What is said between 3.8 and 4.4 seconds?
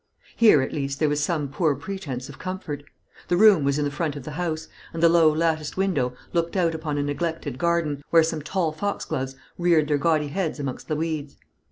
the front of the